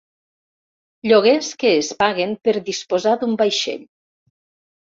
[1.11, 3.85] Lloguers que es paguen per disposar d'un vaixell.